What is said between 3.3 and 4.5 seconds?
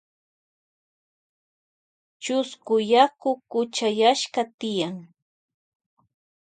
kuchayashka.